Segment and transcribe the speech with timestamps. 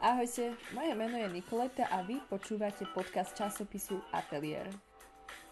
[0.00, 4.64] Ahojte, moje meno je Nikoleta a vy počúvate podcast časopisu Atelier.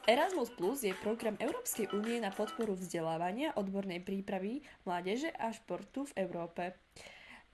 [0.09, 6.25] Erasmus Plus je program Európskej únie na podporu vzdelávania, odbornej prípravy, mládeže a športu v
[6.25, 6.73] Európe.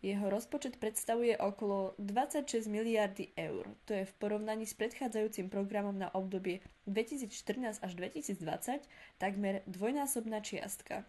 [0.06, 3.74] Jeho rozpočet predstavuje okolo 26 miliardy eur.
[3.90, 8.86] To je v porovnaní s predchádzajúcim programom na obdobie 2014 až 2020
[9.18, 11.02] takmer dvojnásobná čiastka.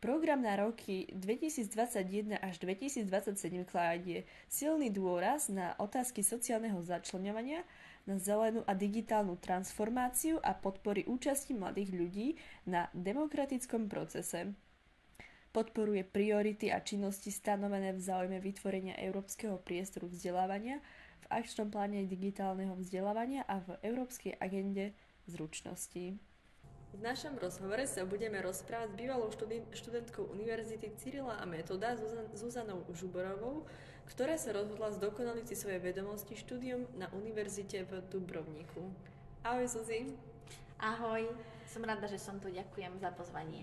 [0.00, 7.60] Program na roky 2021 až 2027 kladie silný dôraz na otázky sociálneho začlenovania,
[8.08, 12.28] na zelenú a digitálnu transformáciu a podpory účasti mladých ľudí
[12.64, 14.56] na demokratickom procese.
[15.52, 20.80] Podporuje priority a činnosti stanovené v záujme vytvorenia európskeho priestoru vzdelávania
[21.20, 24.96] v akčnom pláne digitálneho vzdelávania a v európskej agende
[25.28, 26.29] zručností.
[26.90, 29.30] V našom rozhovore sa budeme rozprávať s bývalou
[29.70, 31.94] študentkou Univerzity Cyrila a Metoda
[32.34, 33.62] Zuzanou Žuborovou,
[34.10, 38.90] ktorá sa rozhodla zdokonaliť si svoje vedomosti štúdium na univerzite v Dubrovníku.
[39.46, 40.10] Ahoj Zuzi.
[40.82, 41.30] Ahoj,
[41.70, 42.50] som rada, že som tu.
[42.50, 43.62] Ďakujem za pozvanie.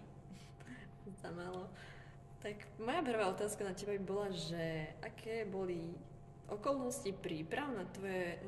[1.20, 1.68] Za malo.
[2.40, 5.92] Tak moja prvá otázka na teba by bola, že aké boli
[6.48, 8.40] okolnosti príprav na tvoje,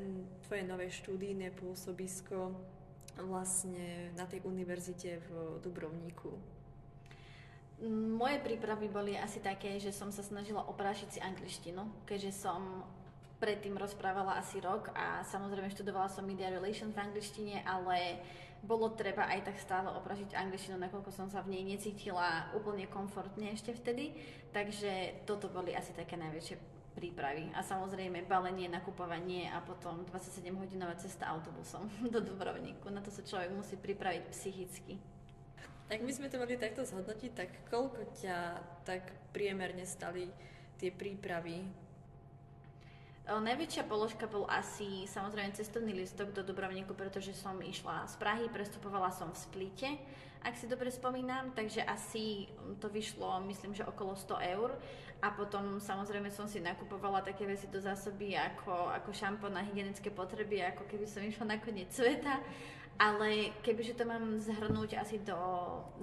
[0.48, 2.56] tvoje nové štúdijné pôsobisko
[3.26, 5.30] vlastne na tej univerzite v
[5.64, 6.32] Dubrovníku?
[7.90, 12.84] Moje prípravy boli asi také, že som sa snažila oprášiť si angličtinu, keďže som
[13.40, 18.20] predtým rozprávala asi rok a samozrejme študovala som media relations v angličtine, ale
[18.60, 23.56] bolo treba aj tak stále opražiť angličtinu, nakoľko som sa v nej necítila úplne komfortne
[23.56, 24.12] ešte vtedy.
[24.52, 31.30] Takže toto boli asi také najväčšie prípravy a samozrejme balenie, nakupovanie a potom 27-hodinová cesta
[31.30, 32.90] autobusom do Dubrovníku.
[32.90, 34.98] Na to sa človek musí pripraviť psychicky.
[35.90, 38.38] Tak my sme to mali takto zhodnotiť, tak koľko ťa
[38.86, 40.30] tak priemerne stali
[40.78, 41.66] tie prípravy
[43.30, 49.14] Najväčšia položka bol asi samozrejme cestovný listok do Dubrovníku, pretože som išla z Prahy, prestupovala
[49.14, 49.90] som v Splite,
[50.40, 52.48] ak si dobre spomínam, takže asi
[52.80, 54.72] to vyšlo, myslím, že okolo 100 eur.
[55.20, 60.08] A potom samozrejme som si nakupovala také veci do zásoby ako, ako šampón na hygienické
[60.16, 62.40] potreby, ako keby som išla na koniec sveta.
[63.00, 65.40] Ale kebyže to mám zhrnúť asi do,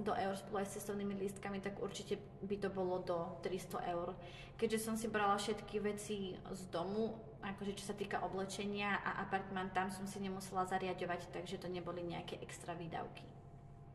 [0.01, 4.17] do eur spolu aj s cestovnými lístkami, tak určite by to bolo do 300 eur.
[4.57, 7.13] Keďže som si brala všetky veci z domu,
[7.45, 12.01] akože čo sa týka oblečenia a apartmán, tam som si nemusela zariadovať, takže to neboli
[12.01, 13.36] nejaké extra výdavky.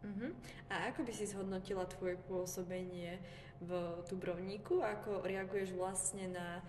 [0.01, 0.33] Uh-huh.
[0.73, 3.21] A ako by si zhodnotila tvoje pôsobenie
[3.61, 3.69] v
[4.09, 4.81] Dubrovníku?
[4.81, 6.65] Ako reaguješ vlastne na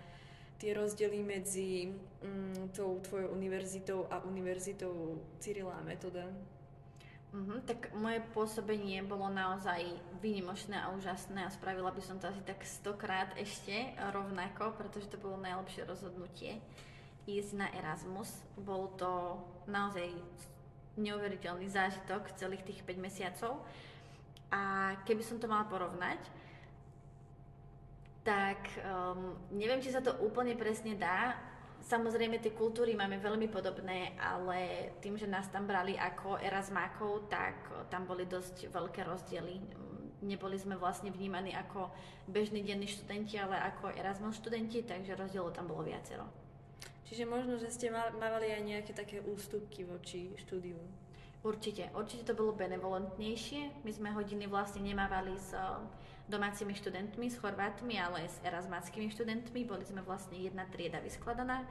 [0.61, 6.29] tie rozdiely medzi mm, tou tvojou univerzitou a univerzitou Cyrila Metoda?
[7.33, 9.81] Mm-hmm, tak moje pôsobenie bolo naozaj
[10.21, 15.17] výnimočné a úžasné a spravila by som to asi tak stokrát ešte rovnako, pretože to
[15.17, 16.61] bolo najlepšie rozhodnutie
[17.25, 18.29] ísť na Erasmus.
[18.53, 20.13] Bol to naozaj
[20.97, 23.61] neuveriteľný zážitok celých tých 5 mesiacov.
[24.53, 26.21] A keby som to mala porovnať,
[28.23, 31.35] tak um, neviem, či sa to úplne presne dá.
[31.83, 37.67] Samozrejme, tie kultúry máme veľmi podobné, ale tým, že nás tam brali ako Erasmákov, tak
[37.91, 39.59] tam boli dosť veľké rozdiely.
[40.23, 41.91] Neboli sme vlastne vnímaní ako
[42.31, 46.42] bežní denní študenti, ale ako Erasmus študenti, takže rozdielov tam bolo viacero.
[47.13, 50.81] Čiže možno, že ste mávali aj nejaké také ústupky voči štúdiu.
[51.45, 53.85] Určite, určite to bolo benevolentnejšie.
[53.85, 55.53] My sme hodiny vlastne nemávali s
[56.25, 59.61] domácimi študentmi, s Chorvátmi, ale s erasmáckými študentmi.
[59.61, 61.61] Boli sme vlastne jedna trieda vyskladaná,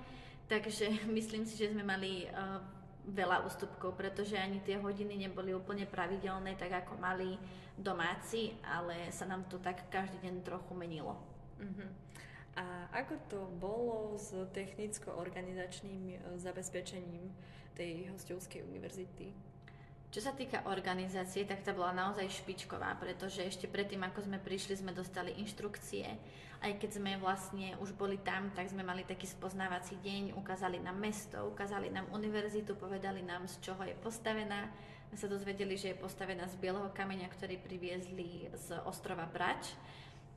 [0.46, 2.62] takže myslím si, že sme mali uh,
[3.10, 7.34] veľa ústupkov, pretože ani tie hodiny neboli úplne pravidelné, tak ako mali
[7.74, 11.18] domáci, ale sa nám to tak každý deň trochu menilo.
[11.58, 11.90] Uh-huh.
[12.52, 17.32] A ako to bolo s technicko-organizačným e, zabezpečením
[17.72, 19.32] tej hostovskej univerzity?
[20.12, 24.76] Čo sa týka organizácie, tak tá bola naozaj špičková, pretože ešte predtým, ako sme prišli,
[24.76, 26.04] sme dostali inštrukcie.
[26.60, 31.00] Aj keď sme vlastne už boli tam, tak sme mali taký spoznávací deň, ukázali nám
[31.00, 34.68] mesto, ukázali nám univerzitu, povedali nám, z čoho je postavená.
[35.08, 39.72] My sa dozvedeli, že je postavená z bieleho kameňa, ktorý priviezli z ostrova Brač.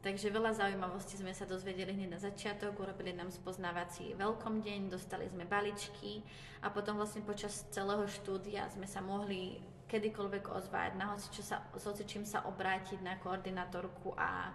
[0.06, 5.26] Takže veľa zaujímavostí sme sa dozvedeli hneď na začiatok, urobili nám spoznávací veľkom deň, dostali
[5.26, 6.22] sme baličky
[6.62, 9.58] a potom vlastne počas celého štúdia sme sa mohli
[9.90, 14.54] kedykoľvek ozvať, na hoci, čo sa, s čím sa obrátiť na koordinátorku a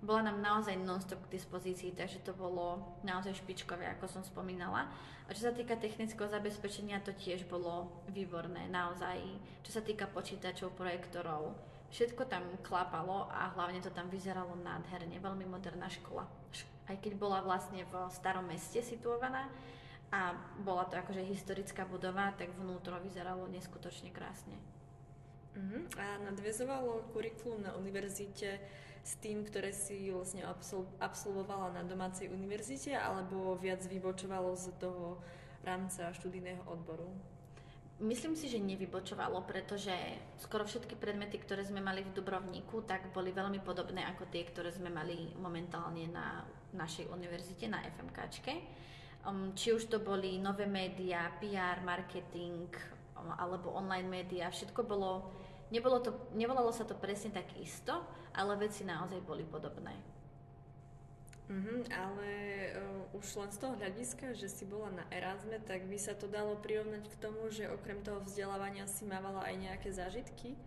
[0.00, 4.88] bola nám naozaj non-stop k dispozícii, takže to bolo naozaj špičkové, ako som spomínala.
[5.28, 9.20] A čo sa týka technického zabezpečenia, to tiež bolo výborné, naozaj.
[9.60, 11.52] Čo sa týka počítačov, projektorov,
[11.90, 16.26] všetko tam klapalo a hlavne to tam vyzeralo nádherne, veľmi moderná škola.
[16.86, 19.50] aj keď bola vlastne v starom meste situovaná
[20.14, 24.54] a bola to akože historická budova, tak vnútro vyzeralo neskutočne krásne.
[25.56, 25.82] Uh-huh.
[25.98, 28.60] A nadvezovalo kurikulum na univerzite
[29.02, 35.18] s tým, ktoré si vlastne absol- absolvovala na domácej univerzite, alebo viac vybočovalo z toho
[35.66, 37.10] rámca študijného odboru?
[37.96, 39.92] Myslím si, že nevybočovalo, pretože
[40.36, 44.68] skoro všetky predmety, ktoré sme mali v Dubrovníku, tak boli veľmi podobné ako tie, ktoré
[44.68, 46.44] sme mali momentálne na
[46.76, 48.52] našej univerzite, na FMKčke.
[49.24, 52.68] Um, či už to boli nové médiá, PR, marketing
[53.16, 55.32] um, alebo online médiá, všetko bolo,
[55.72, 57.96] nebolo to, nevolalo sa to presne tak isto,
[58.36, 59.96] ale veci naozaj boli podobné.
[61.46, 62.30] Mm-hmm, ale
[62.74, 66.26] uh, už len z toho hľadiska, že si bola na Erasme, tak by sa to
[66.26, 70.58] dalo prirovnať k tomu, že okrem toho vzdelávania si mávala aj nejaké zážitky?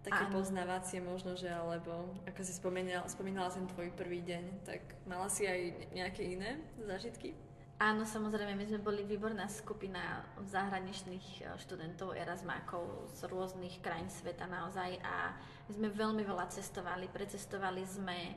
[0.00, 0.38] Také Áno.
[0.38, 5.44] poznávacie možno, že alebo ako si spomínala, spomínala ten tvoj prvý deň, tak mala si
[5.44, 7.36] aj nejaké iné zážitky?
[7.76, 14.48] Áno, samozrejme, my sme boli výborná skupina zahraničných e, študentov Erasmákov z rôznych krajín sveta
[14.48, 15.36] naozaj a
[15.68, 17.04] my sme veľmi veľa cestovali.
[17.12, 18.32] Precestovali sme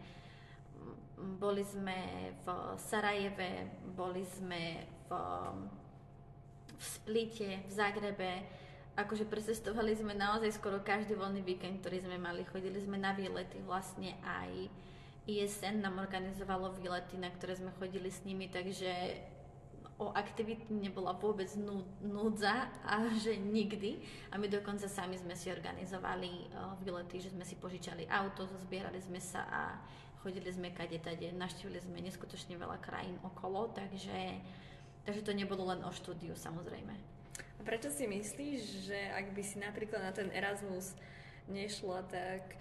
[1.20, 2.48] boli sme v
[2.80, 5.12] Sarajeve, boli sme v,
[6.76, 8.32] v Splite, v Zagrebe.
[8.96, 12.44] Akože precestovali sme naozaj skoro každý voľný víkend, ktorý sme mali.
[12.48, 14.68] Chodili sme na výlety vlastne aj
[15.30, 18.90] ISN nám organizovalo výlety, na ktoré sme chodili s nimi, takže
[20.00, 21.52] o aktivity nebola vôbec
[22.02, 24.02] núdza a že nikdy.
[24.34, 28.98] A my dokonca sami sme si organizovali uh, výlety, že sme si požičali auto, zbierali
[28.98, 29.62] sme sa a
[30.22, 34.40] chodili sme kade tade, naštívili sme neskutočne veľa krajín okolo, takže,
[35.08, 36.96] takže to nebolo len o štúdiu samozrejme.
[37.60, 40.96] A prečo si myslíš, že ak by si napríklad na ten Erasmus
[41.52, 42.56] nešla, tak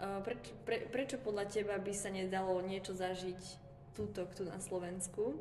[0.00, 3.40] uh, preč, pre, prečo podľa teba by sa nedalo niečo zažiť
[3.96, 5.40] túto, tu na Slovensku?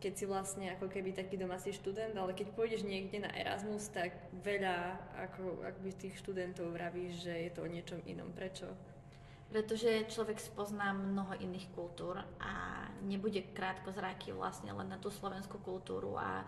[0.00, 4.16] keď si vlastne ako keby taký domáci študent, ale keď pôjdeš niekde na Erasmus, tak
[4.40, 4.96] veľa
[5.28, 8.32] ako, by tých študentov vraví, že je to o niečom inom.
[8.32, 8.72] Prečo?
[9.50, 15.58] Pretože človek spozná mnoho iných kultúr a nebude krátko zráky vlastne len na tú slovenskú
[15.58, 16.46] kultúru a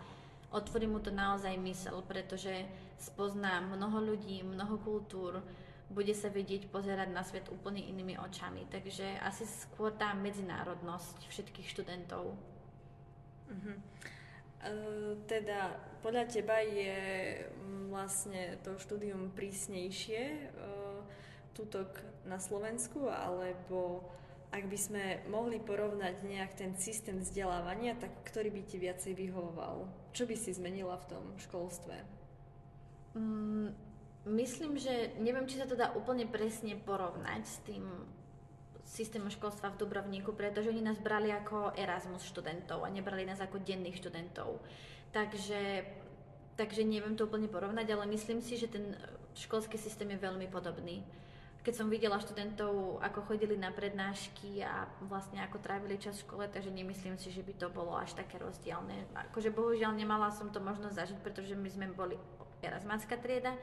[0.55, 2.63] otvorí mu to naozaj mysel, pretože
[2.95, 5.43] spozná mnoho ľudí, mnoho kultúr,
[5.91, 8.65] bude sa vedieť pozerať na svet úplne inými očami.
[8.71, 12.33] Takže asi skôr tá medzinárodnosť všetkých študentov.
[12.33, 13.77] Uh-huh.
[14.63, 16.95] Uh, teda podľa teba je
[17.43, 21.03] mm, vlastne to štúdium prísnejšie uh,
[21.51, 24.07] tutok na Slovensku, alebo
[24.53, 25.03] ak by sme
[25.33, 29.89] mohli porovnať nejak ten systém vzdelávania, tak ktorý by ti viacej vyhovoval?
[30.13, 31.97] Čo by si zmenila v tom školstve?
[33.17, 33.73] Mm,
[34.29, 37.81] myslím, že neviem, či sa to dá úplne presne porovnať s tým
[38.85, 43.57] systémom školstva v Dubrovníku, pretože oni nás brali ako Erasmus študentov a nebrali nás ako
[43.57, 44.61] denných študentov.
[45.09, 45.81] Takže,
[46.53, 48.93] takže neviem to úplne porovnať, ale myslím si, že ten
[49.33, 51.01] školský systém je veľmi podobný
[51.63, 56.45] keď som videla študentov, ako chodili na prednášky a vlastne ako trávili čas v škole,
[56.51, 59.07] takže nemyslím si, že by to bolo až také rozdielne.
[59.31, 62.19] Akože bohužiaľ nemala som to možnosť zažiť, pretože my sme boli
[62.59, 63.55] erasmácka trieda,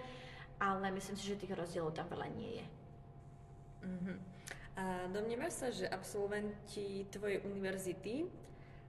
[0.56, 2.66] ale myslím si, že tých rozdielov tam veľa nie je.
[3.84, 4.16] Uh-huh.
[4.80, 8.24] A domnievaš sa, že absolventi tvojej univerzity,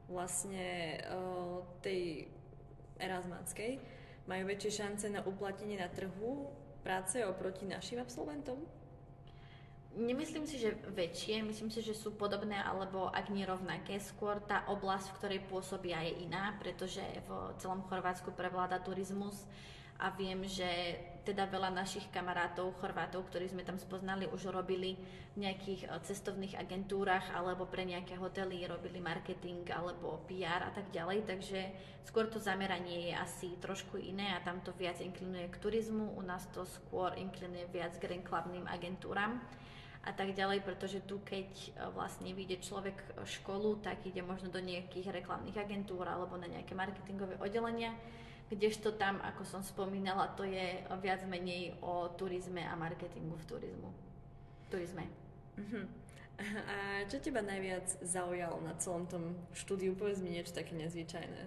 [0.07, 2.31] vlastne uh, tej
[2.95, 3.75] erasmáckej,
[4.23, 6.47] majú väčšie šance na uplatnenie na trhu
[6.79, 8.80] práce oproti našim absolventom?
[9.91, 13.99] Nemyslím si, že väčšie, myslím si, že sú podobné alebo ak nie rovnaké.
[13.99, 17.29] Skôr tá oblasť, v ktorej pôsobia je iná, pretože v
[17.59, 19.35] celom Chorvátsku prevláda turizmus
[20.01, 24.97] a viem, že teda veľa našich kamarátov, Chorvátov, ktorí sme tam spoznali, už robili
[25.35, 30.89] v nejakých eh, cestovných agentúrach alebo pre nejaké hotely, robili marketing alebo PR a tak
[30.89, 31.59] ďalej, takže
[32.07, 36.21] skôr to zameranie je asi trošku iné a tam to viac inklinuje k turizmu, u
[36.25, 39.37] nás to skôr inklinuje viac k reklamným agentúram
[40.01, 44.57] a tak ďalej, pretože tu keď e, vlastne vyjde človek školu, tak ide možno do
[44.57, 47.93] nejakých reklamných agentúr alebo na nejaké marketingové oddelenia,
[48.49, 53.89] kdežto tam, ako som spomínala, to je viac menej o turizme a marketingu v turizmu.
[54.73, 55.05] turizme.
[55.55, 55.85] Uh-huh.
[56.73, 59.93] A čo teba najviac zaujalo na celom tom štúdiu?
[59.93, 61.45] Povedz mi niečo také nezvyčajné.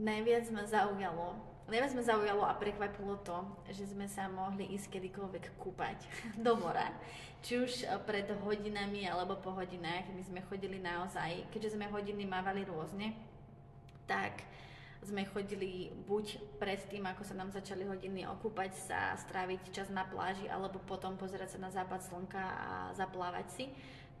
[0.00, 3.38] Najviac ma zaujalo Najviac ma zaujalo a prekvapilo to,
[3.70, 5.98] že sme sa mohli ísť kedykoľvek kúpať
[6.44, 6.90] do mora.
[7.42, 10.10] Či už eh, pred hodinami alebo po hodinách.
[10.10, 13.14] My sme chodili naozaj, keďže sme hodiny mávali rôzne,
[14.10, 14.42] tak
[15.02, 20.06] sme chodili buď pred tým, ako sa nám začali hodiny okúpať sa, stráviť čas na
[20.06, 23.64] pláži, alebo potom pozerať sa na západ slnka a zaplávať si.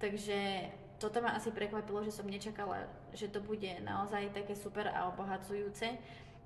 [0.02, 0.66] Takže
[0.98, 5.94] toto ma asi prekvapilo, že som nečakala, že to bude naozaj také super a obohacujúce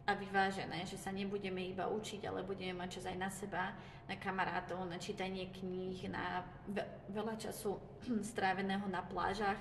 [0.06, 3.74] a vyvážené, že sa nebudeme iba učiť, ale budeme mať čas aj na seba,
[4.06, 6.46] na kamarátov, na čítanie kníh, na
[7.10, 7.74] veľa času
[8.30, 9.58] stráveného na plážach,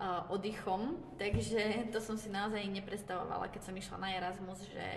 [0.00, 0.96] uh, oddychom.
[1.20, 4.88] Takže to som si naozaj neprestavovala, keď som išla na Erasmus, že,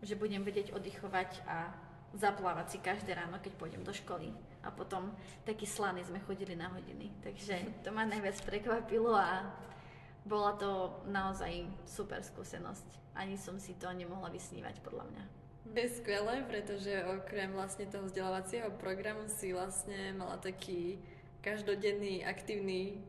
[0.00, 1.70] že budem vedieť oddychovať a
[2.16, 4.32] zaplávať si každé ráno, keď pôjdem do školy.
[4.64, 5.12] A potom
[5.44, 7.12] taký slaný sme chodili na hodiny.
[7.20, 9.44] Takže to ma najviac prekvapilo a
[10.26, 13.16] bola to naozaj super skúsenosť.
[13.16, 15.24] Ani som si to nemohla vysnívať podľa mňa.
[15.72, 20.98] Je skvelé, pretože okrem vlastne toho vzdelávacieho programu si vlastne mala taký
[21.42, 23.02] každodenný, aktívny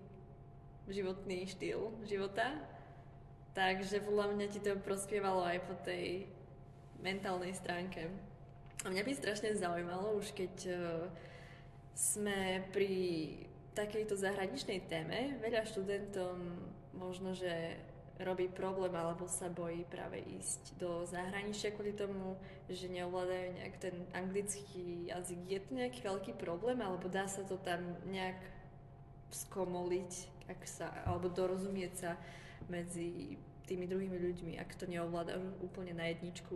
[0.88, 2.54] životný štýl života.
[3.58, 6.30] Takže podľa mňa ti to prospievalo aj po tej
[7.02, 8.10] mentálnej stránke.
[8.86, 10.78] A mňa by strašne zaujímalo, už keď uh,
[11.98, 12.94] sme pri
[13.74, 16.38] takejto zahraničnej téme, veľa študentom
[16.98, 17.78] možno, že
[18.18, 22.34] robí problém alebo sa bojí práve ísť do zahraničia kvôli tomu,
[22.66, 25.40] že neovládajú nejak ten anglický jazyk.
[25.46, 28.42] Je to nejaký veľký problém alebo dá sa to tam nejak
[29.30, 32.12] skomoliť ak sa, alebo dorozumieť sa
[32.72, 33.36] medzi
[33.68, 36.56] tými druhými ľuďmi, ak to neovládajú úplne na jedničku?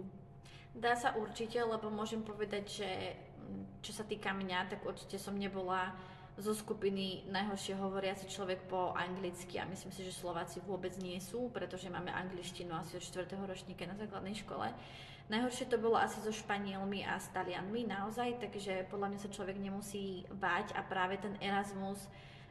[0.72, 2.90] Dá sa určite, lebo môžem povedať, že
[3.84, 5.92] čo sa týka mňa, tak určite som nebola
[6.40, 11.52] zo skupiny najhoršie hovoriaci človek po anglicky a myslím si, že Slováci vôbec nie sú,
[11.52, 13.36] pretože máme angličtinu asi od 4.
[13.44, 14.72] ročníka na základnej škole.
[15.28, 19.56] Najhoršie to bolo asi so Španielmi a s Talianmi naozaj, takže podľa mňa sa človek
[19.60, 22.04] nemusí báť a práve ten Erasmus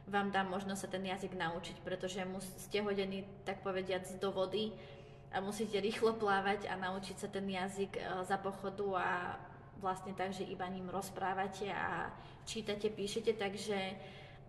[0.09, 2.25] vám dá možnosť sa ten jazyk naučiť, pretože
[2.57, 4.73] ste hodení, tak povediať, do vody
[5.29, 9.07] a musíte rýchlo plávať a naučiť sa ten jazyk e, za pochodu a
[9.81, 12.13] vlastne tak, že iba ním rozprávate a
[12.45, 13.97] čítate, píšete, takže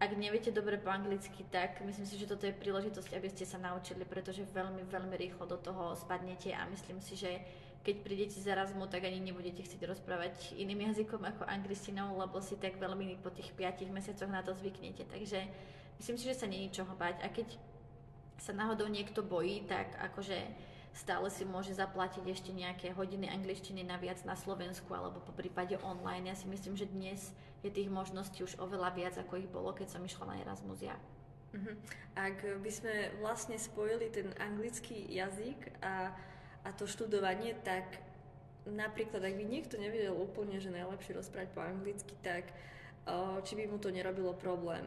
[0.03, 3.57] ak neviete dobre po anglicky, tak myslím si, že toto je príležitosť, aby ste sa
[3.62, 7.39] naučili, pretože veľmi, veľmi rýchlo do toho spadnete a myslím si, že
[7.83, 12.55] keď prídete z Erasmu, tak ani nebudete chcieť rozprávať iným jazykom ako angličtinou, lebo si
[12.55, 15.03] tak veľmi po tých 5 mesiacoch na to zvyknete.
[15.11, 15.43] Takže
[15.99, 17.19] myslím si, že sa není čoho bať.
[17.23, 17.59] A keď
[18.39, 20.39] sa náhodou niekto bojí, tak akože
[20.92, 26.28] stále si môže zaplatiť ešte nejaké hodiny angličtiny naviac na Slovensku alebo po prípade online.
[26.28, 27.32] Ja si myslím, že dnes
[27.64, 30.96] je tých možností už oveľa viac, ako ich bolo, keď som išla na Erasmus ja.
[31.52, 31.76] Uh-huh.
[32.16, 36.12] Ak by sme vlastne spojili ten anglický jazyk a,
[36.64, 38.00] a to študovanie, tak
[38.68, 42.52] napríklad, ak by niekto nevedel úplne, že najlepšie rozprávať po anglicky, tak
[43.42, 44.87] či by mu to nerobilo problém.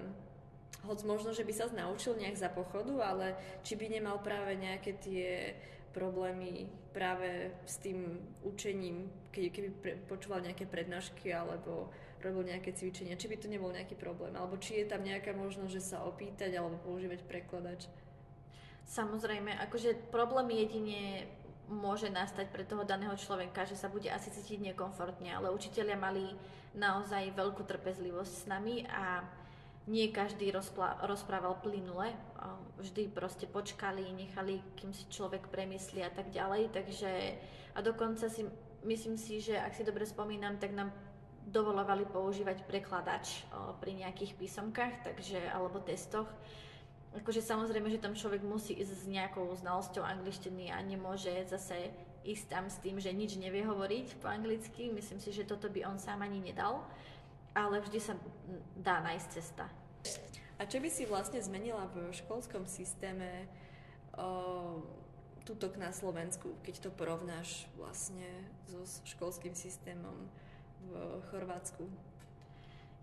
[0.88, 3.36] Hoď možno, že by sa naučil nejak za pochodu, ale
[3.68, 5.52] či by nemal práve nejaké tie
[5.96, 11.88] problémy práve s tým učením, keď, keby pre, počúval nejaké prednášky alebo
[12.20, 15.72] robil nejaké cvičenia, či by to nebol nejaký problém, alebo či je tam nejaká možnosť,
[15.72, 17.88] že sa opýtať alebo používať prekladač.
[18.86, 21.32] Samozrejme, akože problém jedine
[21.66, 26.38] môže nastať pre toho daného človeka, že sa bude asi cítiť nekomfortne, ale učitelia mali
[26.78, 29.26] naozaj veľkú trpezlivosť s nami a
[29.86, 30.50] nie každý
[31.06, 32.10] rozprával plynule,
[32.82, 37.10] vždy proste počkali, nechali, kým si človek premyslí a tak ďalej, takže
[37.76, 38.50] a dokonca si
[38.86, 40.90] myslím si, že ak si dobre spomínam, tak nám
[41.46, 43.46] dovolovali používať prekladač
[43.78, 46.26] pri nejakých písomkách, takže, alebo testoch.
[47.16, 51.94] Akože samozrejme, že tam človek musí ísť s nejakou znalosťou angličtiny a nemôže zase
[52.26, 54.90] ísť tam s tým, že nič nevie hovoriť po anglicky.
[54.90, 56.82] Myslím si, že toto by on sám ani nedal
[57.56, 58.14] ale vždy sa
[58.76, 59.66] dá nájsť cesta.
[60.60, 63.48] A čo by si vlastne zmenila v školskom systéme
[64.16, 64.84] o,
[65.48, 68.28] tutok na Slovensku, keď to porovnáš vlastne
[68.68, 70.16] so školským systémom
[70.88, 70.92] v
[71.32, 71.88] Chorvátsku?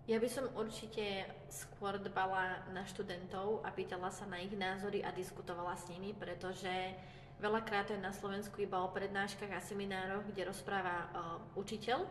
[0.03, 5.15] Ja by som určite skôr dbala na študentov a pýtala sa na ich názory a
[5.15, 6.91] diskutovala s nimi, pretože
[7.39, 12.03] veľakrát je na Slovensku iba o prednáškach a seminároch, kde rozpráva uh, učiteľ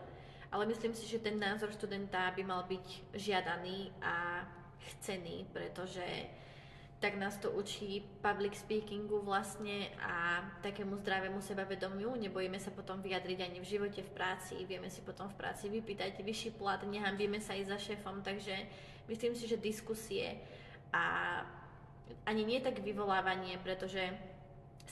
[0.52, 4.44] ale myslím si, že ten názor študenta by mal byť žiadaný a
[4.92, 6.04] chcený, pretože
[7.02, 12.14] tak nás to učí public speakingu vlastne a takému zdravému sebavedomiu.
[12.14, 16.22] Nebojíme sa potom vyjadriť ani v živote, v práci, vieme si potom v práci vypýtať
[16.22, 18.54] vyšší plat, nehambíme sa ísť za šéfom, takže
[19.10, 20.38] myslím si, že diskusie
[20.94, 21.02] a
[22.22, 24.14] ani nie tak vyvolávanie, pretože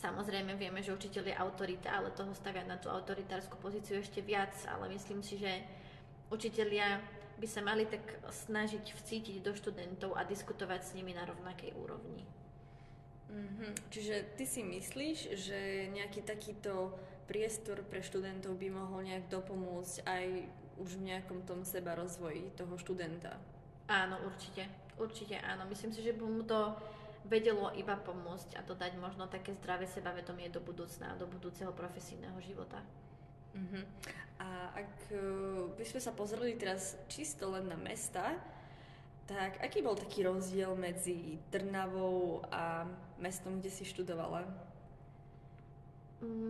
[0.01, 4.57] Samozrejme vieme, že učiteľ je autorita, ale toho stavia na tú autoritárskú pozíciu ešte viac,
[4.65, 5.61] ale myslím si, že
[6.33, 7.05] učitelia
[7.37, 12.25] by sa mali tak snažiť vcítiť do študentov a diskutovať s nimi na rovnakej úrovni.
[13.29, 13.93] Mm-hmm.
[13.93, 16.97] Čiže ty si myslíš, že nejaký takýto
[17.29, 20.25] priestor pre študentov by mohol nejak dopomôcť aj
[20.81, 23.37] už v nejakom tom seba rozvoji toho študenta?
[23.87, 24.65] Áno, určite.
[24.97, 25.69] Určite áno.
[25.69, 26.73] Myslím si, že by mu to
[27.25, 32.81] vedelo iba pomôcť a dodať možno také zdravé sebavedomie do budúcna, do budúceho profesijného života.
[33.53, 33.85] Uh-huh.
[34.41, 38.39] A ak uh, by sme sa pozreli teraz čisto len na mesta,
[39.29, 42.83] tak aký bol taký rozdiel medzi Trnavou a
[43.23, 44.43] mestom, kde si študovala?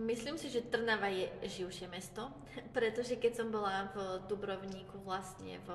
[0.07, 2.31] Myslím si, že Trnava je živšie mesto,
[2.77, 5.69] pretože keď som bola v Dubrovníku vlastne v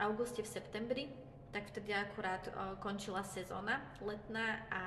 [0.00, 1.04] auguste, v septembri,
[1.54, 2.42] tak vtedy akurát
[2.82, 4.82] končila sezóna letná a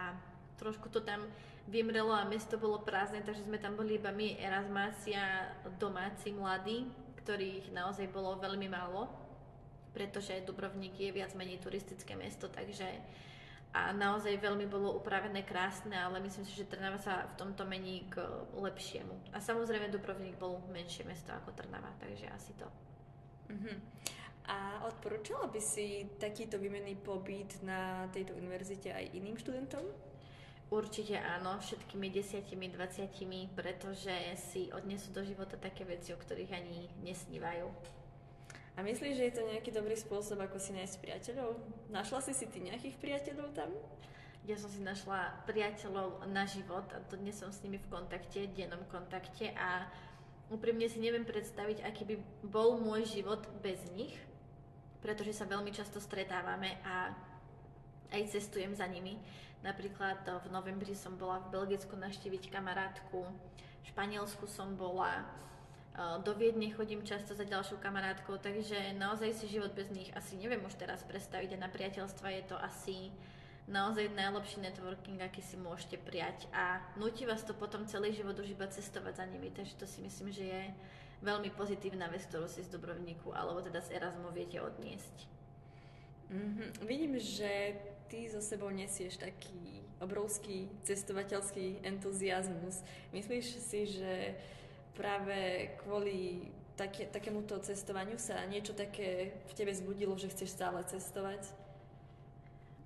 [0.60, 1.24] trošku to tam
[1.72, 5.48] vymrelo a mesto bolo prázdne, takže sme tam boli iba my, Erasmáci a
[5.80, 6.92] domáci mladí,
[7.24, 9.08] ktorých naozaj bolo veľmi málo,
[9.96, 12.88] pretože Dubrovník je viac menej turistické mesto, takže
[13.76, 18.08] a naozaj veľmi bolo upravené, krásne, ale myslím si, že Trnava sa v tomto mení
[18.10, 18.24] k
[18.56, 19.36] lepšiemu.
[19.36, 22.66] A samozrejme Dubrovník bol menšie mesto ako Trnava, takže asi to.
[23.52, 23.76] Uh-huh.
[24.48, 29.84] A odporúčala by si takýto výmenný pobyt na tejto univerzite aj iným študentom?
[30.68, 34.12] Určite áno, všetkými desiatimi, dvaciatimi, pretože
[34.52, 37.68] si odnesú do života také veci, o ktorých ani nesnívajú.
[38.76, 41.56] A myslíš, že je to nejaký dobrý spôsob, ako si nájsť priateľov?
[41.88, 43.72] Našla si si ty nejakých priateľov tam?
[44.44, 48.48] Ja som si našla priateľov na život a to dnes som s nimi v kontakte,
[48.52, 49.88] dennom kontakte a
[50.52, 54.16] úprimne si neviem predstaviť, aký by bol môj život bez nich,
[55.02, 57.14] pretože sa veľmi často stretávame a
[58.14, 59.20] aj cestujem za nimi.
[59.66, 65.26] Napríklad v novembri som bola v Belgicku naštíviť kamarátku, v Španielsku som bola,
[66.22, 70.62] do Viedne chodím často za ďalšou kamarátkou, takže naozaj si život bez nich asi neviem
[70.62, 73.10] už teraz predstaviť a na priateľstva je to asi
[73.66, 78.54] naozaj najlepší networking, aký si môžete prijať a nutí vás to potom celý život už
[78.54, 80.64] iba cestovať za nimi, takže to si myslím, že je
[81.22, 85.16] veľmi pozitívna vec, ktorú si z Dobrovníku alebo teda z Erasmu viete odniesť.
[86.28, 86.70] Mm-hmm.
[86.84, 87.78] Vidím, že
[88.12, 92.86] ty so sebou nesieš taký obrovský cestovateľský entuziasmus.
[93.16, 94.38] Myslíš si, že
[94.94, 101.42] práve kvôli také, takémuto cestovaniu sa niečo také v tebe zbudilo, že chceš stále cestovať?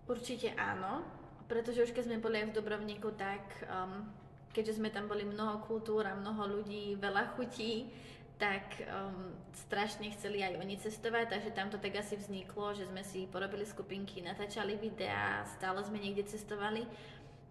[0.08, 1.04] Určite áno,
[1.52, 4.08] pretože už keď sme boli aj v Dobrovníku, tak um,
[4.56, 7.92] keďže sme tam boli mnoho kultúr a mnoho ľudí, veľa chutí,
[8.42, 13.06] tak um, strašne chceli aj oni cestovať, takže tam to tak asi vzniklo, že sme
[13.06, 16.90] si porobili skupinky, natáčali videá, stále sme niekde cestovali.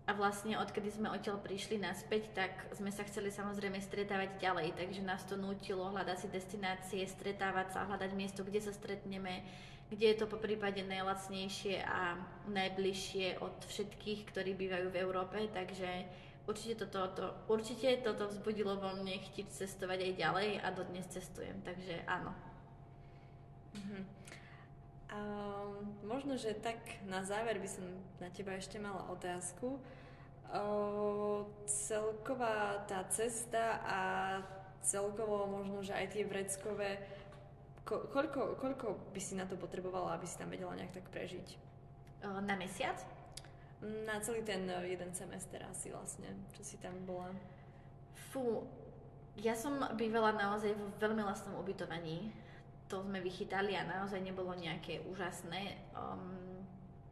[0.09, 5.07] A vlastne odkedy sme odtiaľ prišli naspäť, tak sme sa chceli samozrejme stretávať ďalej, takže
[5.07, 9.47] nás to nutilo hľadať si destinácie, stretávať sa, hľadať miesto, kde sa stretneme,
[9.87, 12.19] kde je to po prípade najlacnejšie a
[12.51, 16.11] najbližšie od všetkých, ktorí bývajú v Európe, takže
[16.49, 21.59] určite toto, to, určite toto vzbudilo vo mne chtiť cestovať aj ďalej a dodnes cestujem,
[21.65, 22.33] takže áno.
[23.77, 24.03] Mm-hmm.
[25.11, 26.79] Um, možno, že tak
[27.11, 27.83] na záver by som
[28.23, 29.83] na teba ešte mala otázku
[31.67, 34.01] celková tá cesta a
[34.83, 36.99] celkovo možno, že aj tie vreckové,
[37.87, 41.55] ko, koľko, koľko by si na to potrebovala, aby si tam vedela nejak tak prežiť?
[42.27, 42.99] Na mesiac?
[43.81, 47.33] Na celý ten e, jeden semester asi vlastne, čo si tam bola.
[48.29, 48.69] Fú,
[49.41, 52.29] ja som bývala naozaj v veľmi lastnom ubytovaní.
[52.93, 55.81] To sme vychytali a naozaj nebolo nejaké úžasné.
[55.97, 56.61] Um,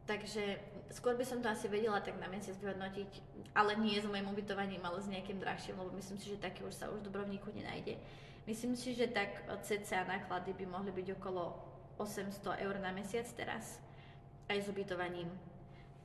[0.05, 0.61] takže
[0.93, 3.09] skôr by som to asi vedela tak na mesiac vyhodnotiť,
[3.57, 6.75] ale nie s mojim ubytovaním, ale s nejakým drahším, lebo myslím si, že také už
[6.75, 7.97] sa už v Dobrovníku nenájde.
[8.45, 11.53] Myslím si, že tak cca náklady by mohli byť okolo
[11.97, 13.77] 800 eur na mesiac teraz,
[14.49, 15.29] aj s ubytovaním.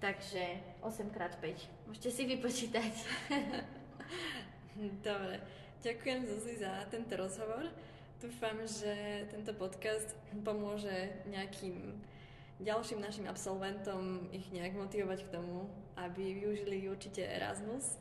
[0.00, 0.42] Takže
[0.82, 1.44] 8x5.
[1.88, 2.92] Môžete si vypočítať.
[5.06, 5.38] Dobre.
[5.84, 7.68] Ďakujem Zuzi za tento rozhovor.
[8.18, 11.92] Dúfam, že tento podcast pomôže nejakým
[12.56, 15.68] ďalším našim absolventom ich nejak motivovať k tomu,
[16.00, 18.00] aby využili určite Erasmus,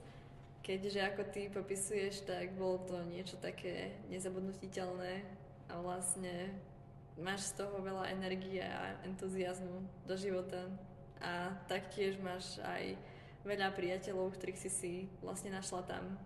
[0.63, 5.27] keďže ako ty popisuješ, tak bolo to niečo také nezabudnutiteľné
[5.69, 6.56] a vlastne
[7.19, 10.71] máš z toho veľa energie a entuziasmu do života
[11.24, 13.00] a taktiež máš aj
[13.48, 16.20] veľa priateľov, ktorých si si vlastne našla tam.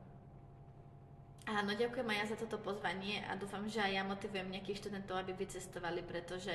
[1.48, 5.24] Áno, ďakujem aj ja za toto pozvanie a dúfam, že aj ja motivujem nejakých študentov,
[5.24, 6.52] aby vycestovali, pretože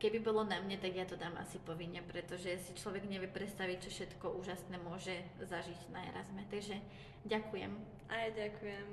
[0.00, 3.84] Keby bolo na mne, tak ja to dám asi povinne, pretože si človek nevie predstaviť,
[3.84, 5.12] čo všetko úžasné môže
[5.44, 6.40] zažiť na Erasme.
[6.48, 6.80] Takže
[7.28, 7.68] ďakujem.
[8.08, 8.86] A ja ďakujem.